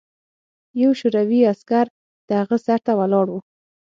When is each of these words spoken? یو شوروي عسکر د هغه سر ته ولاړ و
یو 0.81 0.91
شوروي 0.99 1.41
عسکر 1.51 1.85
د 2.27 2.29
هغه 2.41 2.57
سر 2.65 2.79
ته 2.85 2.91
ولاړ 2.99 3.25
و 3.31 3.35